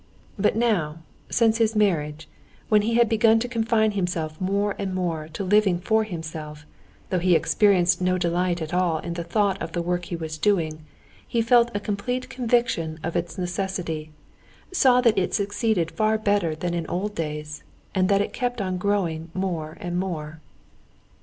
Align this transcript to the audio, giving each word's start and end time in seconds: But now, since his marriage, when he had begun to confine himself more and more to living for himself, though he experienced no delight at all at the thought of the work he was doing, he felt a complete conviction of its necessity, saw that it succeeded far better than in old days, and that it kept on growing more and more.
But 0.35 0.55
now, 0.55 1.03
since 1.29 1.59
his 1.59 1.75
marriage, 1.75 2.27
when 2.69 2.81
he 2.81 2.95
had 2.95 3.07
begun 3.07 3.37
to 3.37 3.47
confine 3.47 3.91
himself 3.91 4.41
more 4.41 4.73
and 4.79 4.95
more 4.95 5.27
to 5.33 5.43
living 5.43 5.77
for 5.77 6.03
himself, 6.05 6.65
though 7.11 7.19
he 7.19 7.35
experienced 7.35 8.01
no 8.01 8.17
delight 8.17 8.63
at 8.63 8.73
all 8.73 8.97
at 9.03 9.13
the 9.13 9.23
thought 9.23 9.61
of 9.61 9.73
the 9.73 9.81
work 9.83 10.05
he 10.05 10.15
was 10.15 10.39
doing, 10.39 10.83
he 11.27 11.39
felt 11.39 11.69
a 11.75 11.79
complete 11.79 12.29
conviction 12.31 12.99
of 13.03 13.15
its 13.15 13.37
necessity, 13.37 14.09
saw 14.71 15.01
that 15.01 15.19
it 15.19 15.35
succeeded 15.35 15.91
far 15.91 16.17
better 16.17 16.55
than 16.55 16.73
in 16.73 16.87
old 16.87 17.13
days, 17.13 17.61
and 17.93 18.09
that 18.09 18.21
it 18.21 18.33
kept 18.33 18.59
on 18.59 18.79
growing 18.79 19.29
more 19.35 19.77
and 19.79 19.99
more. 19.99 20.41